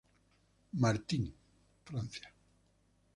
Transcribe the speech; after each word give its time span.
Martin, 0.83 1.23
Francia. 1.85 2.33